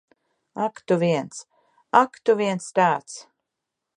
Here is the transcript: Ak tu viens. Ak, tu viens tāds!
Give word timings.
Ak 0.65 0.75
tu 0.87 0.95
viens. 1.03 1.35
Ak, 2.01 2.11
tu 2.25 2.35
viens 2.41 2.65
tāds! 2.79 3.17